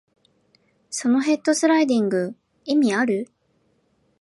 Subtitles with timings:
[0.89, 3.29] そのヘッドスライディング、意味ある？